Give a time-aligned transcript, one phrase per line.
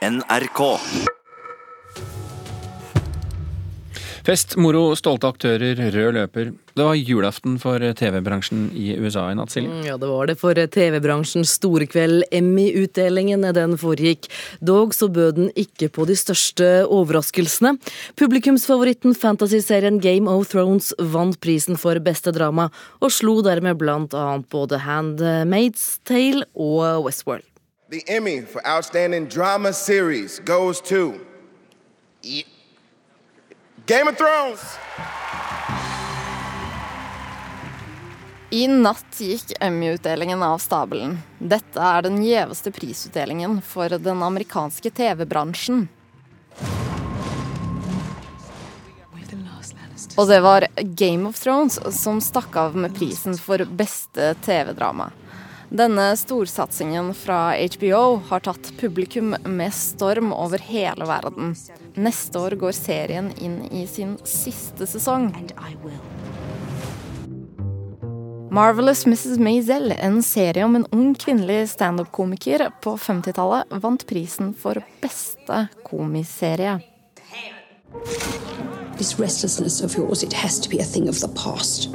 [0.00, 0.60] NRK.
[4.24, 6.52] Fest, moro, stolte aktører, rød løper.
[6.76, 9.68] Det var julaften for TV-bransjen i USA i natt, Silje.
[9.68, 12.24] Mm, Ja, det var det for TV-bransjens store kveld.
[12.32, 14.30] Emmy-utdelingen den foregikk.
[14.64, 17.76] Dog så bød den ikke på de største overraskelsene.
[18.16, 22.70] Publikumsfavoritten fantasyserien Game of Thrones vant prisen for beste drama,
[23.04, 27.49] og slo dermed blant annet både Handmaid's Tale og Westworld.
[27.90, 31.14] The Emmy for Outstanding Drama Series goes to
[33.86, 34.78] Game of Thrones.
[38.50, 41.16] I natt gikk Emmy-utdelingen av stabelen.
[41.38, 45.88] Dette er den gjeveste prisutdelingen for den amerikanske TV-bransjen.
[50.14, 55.10] Og det var Game of Thrones som stakk av med prisen for beste TV-drama.
[55.70, 61.54] Denne storsatsingen fra HBO har tatt publikum med storm over hele verden.
[61.94, 65.30] Neste år går serien inn i sin siste sesong.
[68.50, 69.38] Marvelous Mrs.
[69.38, 76.80] Maisel, en serie om en ung kvinnelig standup-komiker på 50-tallet, vant prisen for beste komiserie.
[78.98, 81.94] This restlessness of yours, it has to be a thing of the past.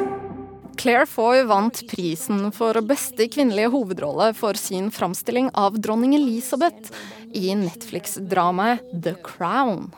[0.77, 6.91] Claire Foy vant prisen for beste kvinnelige hovedrolle for sin framstilling av dronning Elisabeth
[7.33, 9.91] i Netflix-dramaet The Crown.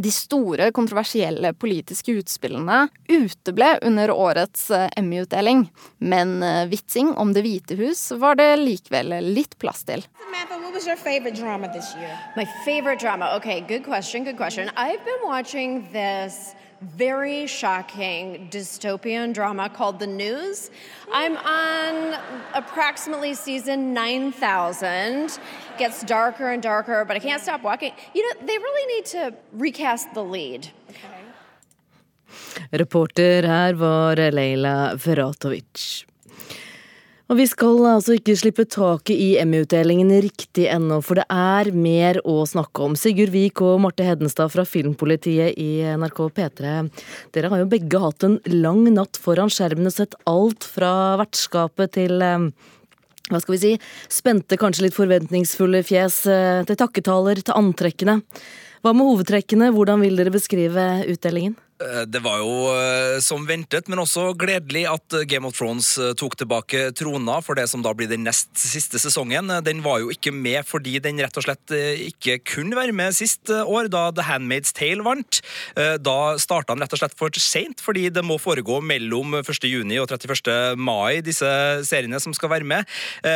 [0.00, 5.66] De store, kontroversielle politiske utspillene uteble under årets eh, Emmy-utdeling,
[5.98, 10.06] men eh, vitsing om Det hvite hus var det likevel litt plass til.
[10.24, 12.16] Samantha, what was your favorite drama this year?
[12.36, 13.34] My favorite drama.
[13.36, 14.70] Okay, good question, good question.
[14.76, 20.70] I've been watching this very shocking dystopian drama called The News.
[21.12, 22.18] I'm on
[22.54, 25.38] approximately season 9000.
[25.78, 27.92] Gets darker and darker, but I can't stop watching.
[28.14, 30.70] You know, they really need to recast the lead.
[32.72, 36.04] Reporter her var Leila Ferratovic.
[37.30, 42.18] Og vi skal altså ikke slippe taket i Emmy-utdelingen riktig ennå, for det er mer
[42.26, 42.96] å snakke om.
[42.98, 46.74] Sigurd Vik og Marte Hedenstad fra Filmpolitiet i NRK P3.
[47.30, 50.90] Dere har jo begge hatt en lang natt foran skjermen og sett alt fra
[51.22, 52.50] vertskapet til eh,
[53.30, 53.72] hva skal vi si,
[54.10, 58.18] spente, kanskje litt forventningsfulle fjes, eh, til takketaler, til antrekkene.
[58.82, 61.54] Hva med hovedtrekkene, hvordan vil dere beskrive utdelingen?
[61.80, 66.12] Eh, Det var jo eh, som ventet, men også gledelig at Game of Thrones eh,
[66.18, 69.48] tok tilbake trona for det som da blir den nest siste sesongen.
[69.64, 71.72] Den var jo ikke med fordi den rett og slett
[72.10, 75.40] ikke kunne være med sist år, da The Handmaid's Tale vant.
[75.76, 79.68] Da starta den rett og slett for seint, fordi det må foregå mellom 1.
[79.70, 80.76] juni og 31.
[80.80, 81.48] mai, disse
[81.86, 82.88] seriene som skal være med.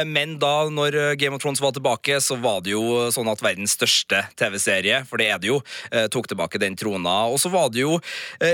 [0.09, 3.77] Men da når Game of Thrones var tilbake, så var det jo sånn at verdens
[3.79, 5.61] største TV-serie, for det er det jo,
[6.15, 7.25] tok tilbake den trona.
[7.31, 7.99] Og så var det jo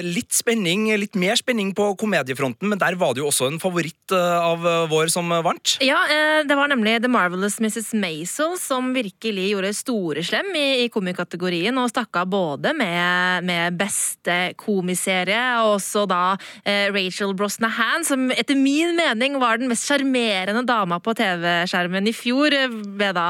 [0.04, 4.14] litt spenning, litt mer spenning på komediefronten, men der var det jo også en favoritt
[4.14, 5.76] eh, av eh, vår som vant.
[5.84, 7.92] Ja, eh, det var nemlig The Marvelous Mrs.
[7.98, 14.38] Maisel som virkelig gjorde storeslem i, i komikategorien og stakk av både med, med beste
[14.60, 16.22] komiserie og også da
[16.64, 22.14] eh, Rachel Brosnahan, som etter min mening var den mest sjarmerende dama på TV-skjermen i
[22.16, 23.28] fjor, eh, ved da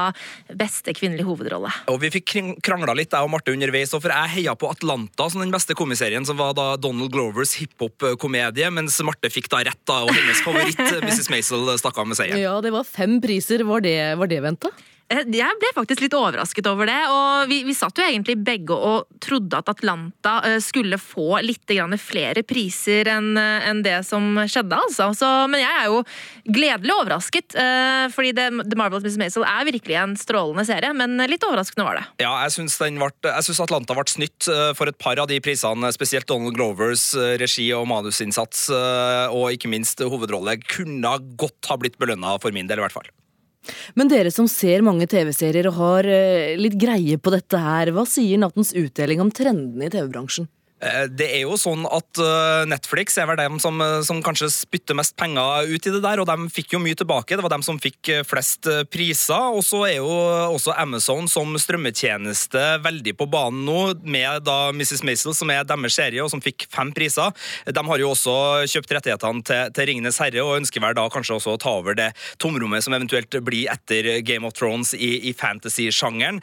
[0.57, 1.71] beste kvinnelige hovedrolle.
[1.91, 2.35] Og vi fikk
[2.65, 6.25] krangla litt, jeg og Marte, underveis, for jeg heia på Atlanta som den beste komiserien,
[6.27, 10.81] som var da Donald Glovers hiphop-komedie, mens Marte fikk da rett, da, og hennes favoritt,
[11.05, 11.29] Mrs.
[11.33, 12.41] Maisel, stakk av med seieren.
[12.41, 13.63] Ja, det var fem priser.
[13.67, 14.73] Var det, var det venta?
[15.11, 16.99] Eh, Jeg ble faktisk litt overrasket over det.
[17.11, 21.67] og Vi, vi satt jo egentlig begge og trodde at Atlanta eh, skulle få litt
[22.01, 24.75] flere priser enn en det som skjedde.
[24.75, 25.11] altså.
[25.15, 26.01] Så, men jeg er jo
[26.51, 29.19] gledelig overrasket, eh, fordi The Marvelous Mrs.
[29.21, 32.05] Maisel er virkelig en strålende serie, men litt overraskende var det.
[32.23, 32.79] Ja, jeg syns,
[33.61, 37.69] Atlanta ble snytt eh, for et par av de prisene, spesielt Donald Glovers eh, regi
[37.77, 42.81] og manusinnsats, eh, og ikke minst hovedrolle, kunne godt ha blitt belønna for min del,
[42.81, 43.09] i hvert fall.
[43.95, 48.05] Men dere som ser mange TV-serier og har eh, litt greie på dette her, hva
[48.09, 50.49] sier nattens utdeling om trendene i TV-bransjen?
[50.81, 54.49] Eh, Det er jo sånn at eh, Netflix er vel dem som, eh, som kanskje
[54.53, 57.37] spytter mest penger ut i det der, og de fikk jo mye tilbake.
[57.37, 59.51] Det var dem som fikk flest priser.
[59.53, 65.03] Og så er jo også Amazon som strømmetjeneste veldig på banen nå, med da Mrs.
[65.05, 67.33] Maisel, som er deres serie, og som fikk fem priser.
[67.67, 68.35] De har jo også
[68.71, 71.97] kjøpt rettighetene til, til Ringenes herre, og ønsker vel da kanskje også å ta over
[71.97, 72.09] det
[72.41, 76.41] tomrommet som eventuelt blir etter Game of Thrones i, i fantasy-sjangeren.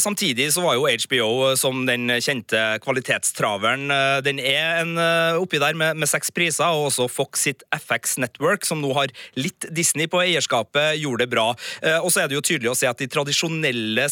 [0.00, 5.40] Samtidig så var jo HBO som den kjente kvalitetstraveren voiceoveren eh, den er en, eh,
[5.40, 9.08] oppi der med, med seks priser, og også Fox sitt FX Network, som nå har
[9.36, 11.54] litt Disney på eierskapet, gjorde det bra.
[11.82, 14.08] Eh, Og så er det jo tydelig å se at de tradisjonelle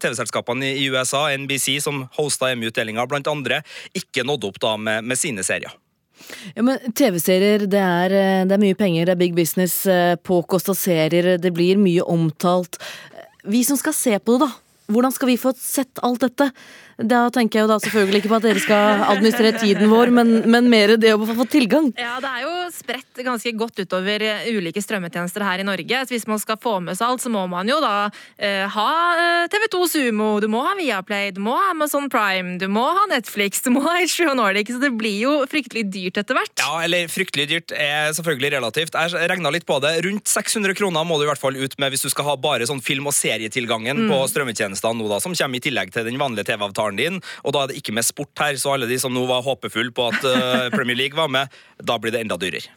[0.00, 3.62] TV-selskapene i USA, NBC, som hosta EMU-utdelinga blant andre,
[3.94, 5.74] ikke nådde opp da med, med sine serier.
[6.56, 9.84] Ja, men TV-serier, det det er mye penger, det er big business,
[10.26, 12.80] påkosta serier, det blir mye omtalt.
[13.44, 14.50] Vi som skal se på det, da.
[14.88, 16.48] Hvordan skal vi få sett alt dette?
[16.98, 20.32] Da tenker jeg jo da selvfølgelig ikke på at dere skal administrere tiden vår, men,
[20.50, 21.92] men mer det å få tilgang.
[21.94, 26.00] Ja, det er jo spredt ganske godt utover eh, ulike strømmetjenester her i Norge.
[26.02, 28.88] Så hvis man skal få med seg alt, så må man jo da eh, ha
[29.14, 33.06] eh, TV2 Sumo, du må ha Viaplay, du må ha Amazon Prime, du må ha
[33.12, 36.54] Netflix, du må ha HBO Nordic, så det blir jo fryktelig dyrt etter hvert.
[36.58, 38.98] Ja, eller fryktelig dyrt er selvfølgelig relativt.
[38.98, 39.94] Jeg regna litt på det.
[40.08, 42.66] Rundt 600 kroner må du i hvert fall ut med hvis du skal ha bare
[42.66, 46.50] sånn film- og serietilgangen på strømmetjenestene nå, da, som kommer i tillegg til den vanlige
[46.50, 47.20] TV-avtalen din.
[47.44, 49.92] Og da er det ikke med sport her, så alle de som nå var håpefulle
[49.92, 51.52] på at eh, Premier League var med,
[51.82, 52.72] da blir det enda dyrere.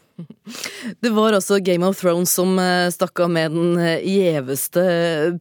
[1.02, 4.84] Det var også Game of Thrones som eh, stakk av med den eh, gjeveste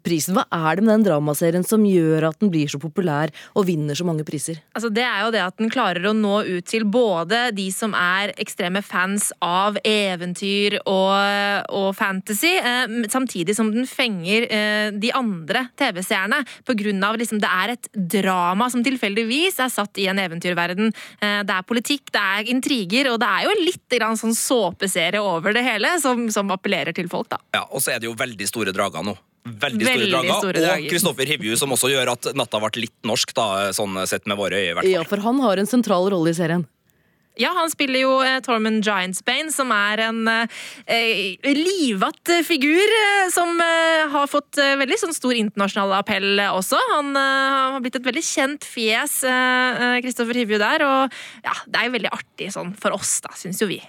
[0.05, 0.37] prisen.
[0.37, 3.99] Hva er det med den dramaserien som gjør at den blir så populær og vinner
[3.99, 4.61] så mange priser?
[4.77, 7.95] Altså, det er jo det at den klarer å nå ut til både de som
[7.97, 11.15] er ekstreme fans av eventyr og,
[11.77, 16.43] og fantasy, eh, samtidig som den fenger eh, de andre TV-seerne.
[16.67, 17.91] På grunn av liksom, det er et
[18.21, 20.93] drama som tilfeldigvis er satt i en eventyrverden.
[21.21, 25.00] Eh, det er politikk, det er intriger, og det er jo litt grann sånn såpeserie
[25.21, 27.41] over det hele, som, som appellerer til folk, da.
[27.57, 29.17] Ja, Og så er det jo veldig store drager nå.
[29.45, 30.35] Veldig store Veldig drager.
[30.43, 30.89] store Og.
[30.93, 34.59] Kristoffer Hivju, som også gjør at natta ble litt norsk, da, sånn sett med våre
[34.61, 34.85] øyne.
[34.89, 36.67] Ja, for han har en sentral rolle i serien.
[37.41, 43.55] Ja, han spiller jo eh, Tormund Giantsbane, som er en eh, livatt figur eh, som
[43.65, 46.77] eh, har fått eh, veldig sånn stor internasjonal appell eh, også.
[46.91, 49.21] Han eh, har blitt et veldig kjent fjes,
[50.05, 53.63] Kristoffer Hivju der, og ja, det er jo veldig artig sånn for oss, da, syns
[53.63, 53.81] jo vi.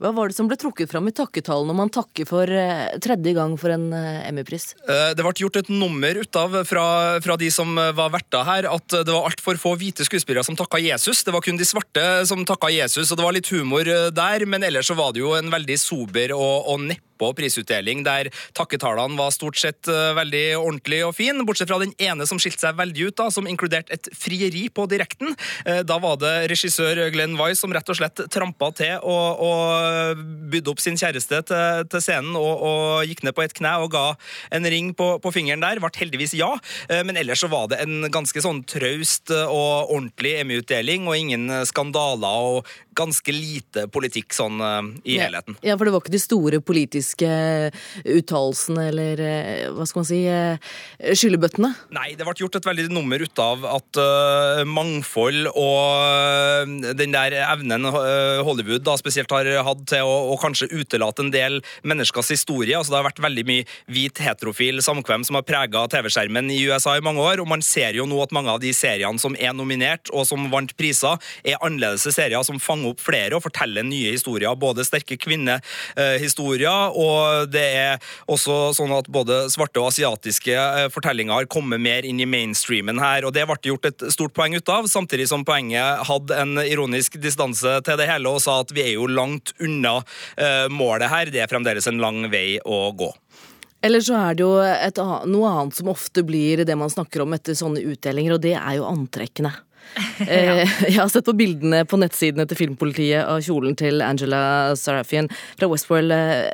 [0.00, 3.34] Hva var det som ble trukket fram i takketalen når man takker for eh, tredje
[3.36, 4.72] gang for en eh, Emmy-pris?
[4.86, 6.86] Eh, Det ble gjort et nummer ut av fra,
[7.24, 10.80] fra de som var verter her, at det var altfor få hvite skuespillere som takka
[10.82, 11.24] Jesus.
[11.26, 14.66] Det var kun de svarte som takka Jesus, og det var litt humor der, men
[14.66, 19.30] ellers så var det jo en veldig sober og, og nedpå prisutdeling, der takketalene var
[19.30, 23.08] stort sett eh, veldig ordentlig og fin, bortsett fra den ene som skilte seg veldig
[23.08, 25.34] ut, da, som inkluderte et frieri på direkten.
[25.64, 30.22] Eh, Da var det regissør Glenn Weiss som rett og slett trampa til og, og
[30.50, 33.92] bydde opp sin kjæreste til, til scenen og, og gikk ned på et kne og
[33.94, 34.04] ga
[34.54, 35.80] en ring på, på fingeren der.
[35.82, 36.54] Ble heldigvis ja,
[36.88, 41.48] Eh, men ellers så var det en ganske sånn traust og ordentlig Emmy-utdeling, og ingen
[41.68, 44.60] skandaler og ganske lite politikk sånn
[45.04, 45.56] i i helheten.
[45.64, 47.28] Ja, for det var ikke de store politiske
[48.02, 50.72] uttalelsene eller eh, hva skal man si eh,
[51.14, 51.70] skyllebøttene?
[51.94, 57.14] Nei, det ble gjort et veldig nummer ut av at uh, mangfold og eh, den
[57.14, 61.60] der evnen eh, Hollywood da spesielt har hatt til å, å kanskje utelate en del
[61.86, 62.76] menneskers historie.
[62.76, 66.96] Altså, det har vært veldig mye hvit heterofil samkvem som har prega TV-skjermen i USA
[66.98, 69.54] i mange år, og man ser jo nå at mange av de seriene som er
[69.56, 74.14] nominert og som vant priser, er annerledes serier som fanger opp flere og fortelle nye
[74.14, 74.54] historier.
[74.58, 81.40] Både sterke kvinnehistorier, og det er også sånn at både svarte og asiatiske eh, fortellinger
[81.40, 84.72] har kommet mer inn i mainstreamen her, og det ble gjort et stort poeng ut
[84.72, 88.84] av, samtidig som poenget hadde en ironisk distanse til det hele og sa at vi
[88.84, 90.00] er jo langt unna
[90.36, 93.12] eh, målet her, det er fremdeles en lang vei å gå.
[93.84, 94.98] Eller så er det jo et,
[95.28, 98.78] noe annet som ofte blir det man snakker om etter sånne utdelinger, og det er
[98.78, 99.52] jo antrekkene.
[100.24, 105.28] Eh, Jeg har sett på bildene på nettsidene til Filmpolitiet av kjolen til Angela Sarafian
[105.58, 106.14] fra Westworld.
[106.14, 106.48] eh,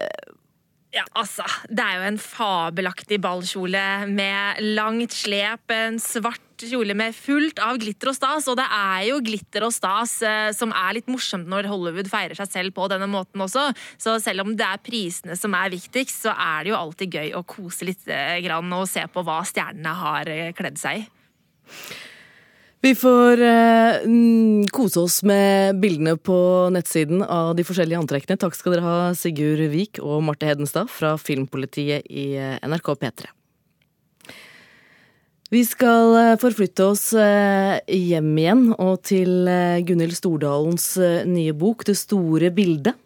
[0.90, 7.14] Ja, altså, det er jo en fabelaktig ballkjole med langt slep, en svart kjole med
[7.14, 10.98] fullt av glitter og stas, og det er jo glitter og stas eh, som er
[10.98, 13.68] litt morsomt når Hollywood feirer seg selv på denne måten også.
[14.02, 17.32] Så selv om det er prisene som er viktigst, så er det jo alltid gøy
[17.38, 21.08] å kose litt eh, grann og se på hva stjernene har eh, kledd seg i.
[22.80, 23.96] Vi får eh,
[24.72, 26.36] kose oss med bildene på
[26.72, 28.38] nettsiden av de forskjellige antrekkene.
[28.40, 33.28] Takk skal dere ha, Sigurd Vik og Marte Hedenstad fra Filmpolitiet i eh, NRK P3.
[35.52, 39.52] Vi skal eh, forflytte oss eh, hjem igjen og til
[39.84, 40.94] Gunhild Stordalens
[41.28, 42.96] nye bok 'Det store bildet'.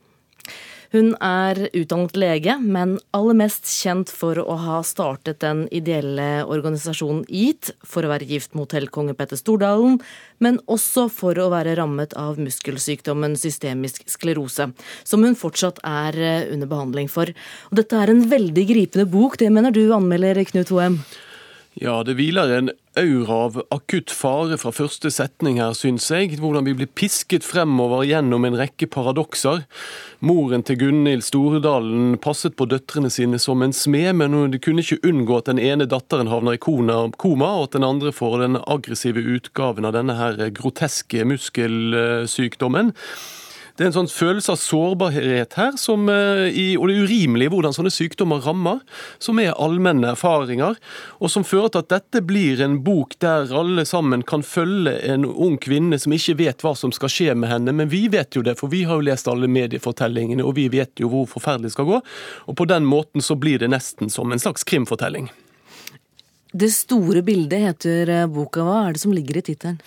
[0.94, 7.24] Hun er utdannet lege, men aller mest kjent for å ha startet den ideelle organisasjonen
[7.26, 9.98] EAT, for å være gift mot helkonge Petter Stordalen,
[10.38, 14.68] men også for å være rammet av muskelsykdommen systemisk sklerose,
[15.02, 17.34] som hun fortsatt er eh, under behandling for.
[17.72, 21.00] Og dette er en veldig gripende bok, det mener du anmelder, Knut Hoem?
[21.74, 26.36] Ja, det hviler en aura av akutt fare fra første setning her, syns jeg.
[26.38, 29.64] Hvordan vi blir pisket fremover gjennom en rekke paradokser.
[30.22, 35.02] Moren til Gunhild Storedalen passet på døtrene sine som en smed, men hun kunne ikke
[35.02, 39.26] unngå at den ene datteren havner i koma, og at den andre får den aggressive
[39.34, 42.94] utgaven av denne her groteske muskelsykdommen.
[43.74, 47.74] Det er en sånn følelse av sårbarhet her, som, eh, og det er urimelig hvordan
[47.74, 48.78] sånne sykdommer rammer,
[49.18, 50.78] som er allmenne erfaringer,
[51.18, 55.26] og som fører til at dette blir en bok der alle sammen kan følge en
[55.26, 58.46] ung kvinne som ikke vet hva som skal skje med henne, men vi vet jo
[58.46, 61.74] det, for vi har jo lest alle mediefortellingene, og vi vet jo hvor forferdelig det
[61.74, 62.02] skal gå,
[62.46, 65.32] og på den måten så blir det nesten som en slags krimfortelling.
[66.54, 68.62] Det store bildet heter eh, boka.
[68.62, 69.80] Hva er det som ligger i tittelen?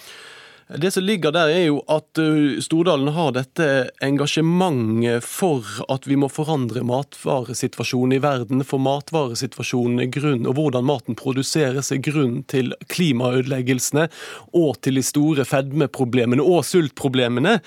[0.67, 6.17] Det som ligger der, er jo at uh, Stordalen har dette engasjementet for at vi
[6.19, 8.65] må forandre matvaresituasjonen i verden.
[8.67, 14.09] For matvaresituasjonen er grunn, og hvordan maten produseres er grunn til klimaødeleggelsene
[14.59, 17.61] og til de store fedmeproblemene og sultproblemene.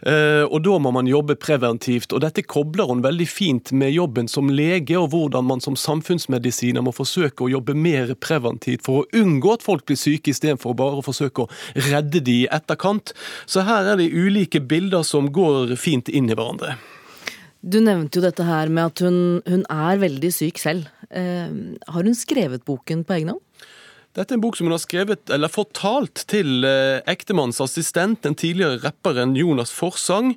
[0.00, 2.16] Uh, og da må man jobbe preventivt.
[2.16, 6.80] Og dette kobler hun veldig fint med jobben som lege, og hvordan man som samfunnsmedisiner
[6.80, 11.04] må forsøke å jobbe mer preventivt for å unngå at folk blir syke, istedenfor bare
[11.04, 13.12] å forsøke å redde de etterkant.
[13.46, 16.76] Så her er det ulike bilder som går fint inn i hverandre.
[17.66, 20.86] Du nevnte jo dette her med at hun, hun er veldig syk selv.
[21.10, 21.50] Eh,
[21.88, 23.42] har hun skrevet boken på egen hånd?
[24.16, 28.36] Dette er en bok som hun har skrevet, eller fortalt til eh, ektemannens assistent, den
[28.38, 30.30] tidligere rapperen Jonas Forsang.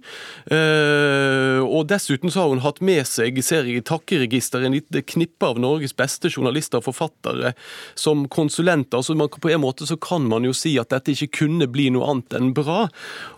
[0.51, 5.03] Eh, og dessuten så har hun hatt med seg, ser jeg i takkeregisteret, en lite
[5.07, 7.53] knippe av Norges beste journalister og forfattere
[7.95, 8.99] som konsulenter.
[9.05, 11.87] Så man, på en måte så kan man jo si at dette ikke kunne bli
[11.95, 12.89] noe annet enn bra.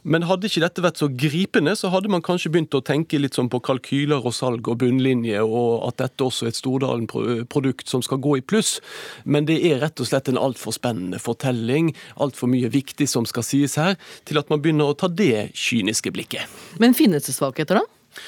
[0.02, 3.38] Men hadde ikke dette vært så gripende, så hadde man kanskje begynt å tenke litt
[3.38, 8.02] sånn på kalkyler og salg og bunnlinje, og at dette også er et Stordalen-produkt som
[8.02, 8.80] skal gå i pluss.
[9.22, 13.46] Men det er rett og slett en altfor spennende fortelling, altfor mye viktig som skal
[13.46, 13.98] sies her,
[14.28, 16.48] til at man begynner å ta det kyniske blikket.
[16.82, 18.22] Men finnes det svakheter, da?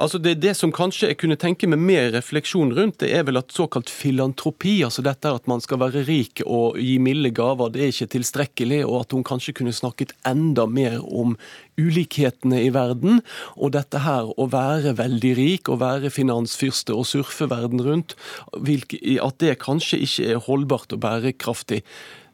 [0.00, 3.36] Altså det, det, som kanskje jeg kunne tenke med mer refleksjon rundt, det er vel
[3.36, 7.82] at såkalt filantropi, altså dette at man skal være rik og gi milde gaver, det
[7.84, 11.36] er ikke tilstrekkelig, og at hun kanskje kunne snakket enda mer om
[11.76, 13.20] ulikhetene i verden,
[13.60, 18.16] og dette her å være veldig rik og være finansfyrste og surfe verden rundt,
[18.56, 21.84] at det kanskje ikke er holdbart og bærekraftig,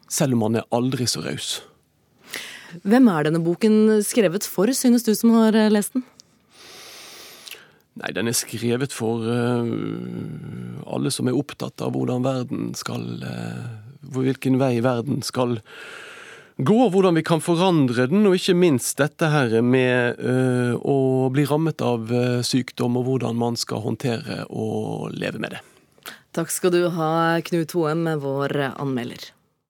[0.07, 1.57] selv om man er aldri så raus.
[2.87, 6.07] Hvem er denne boken skrevet for, synes du som har lest den?
[7.97, 9.69] Nei, den er skrevet for uh,
[10.93, 13.67] alle som er opptatt av hvordan verden skal uh,
[14.07, 15.57] Hvilken vei verden skal
[16.63, 21.43] gå, hvordan vi kan forandre den, og ikke minst dette her med uh, å bli
[21.49, 22.07] rammet av
[22.47, 25.63] sykdom, og hvordan man skal håndtere og leve med det.
[26.37, 27.11] Takk skal du ha,
[27.49, 29.33] Knut Hoem, vår anmelder.